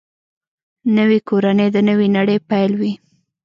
[0.97, 2.93] نوې کورنۍ د نوې نړۍ پیل وي